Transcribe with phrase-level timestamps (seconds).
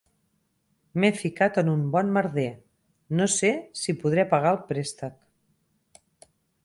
[1.01, 2.47] M'he ficat en un bon merder,
[3.19, 3.51] no sé
[3.83, 6.33] si podré pagar el préstec.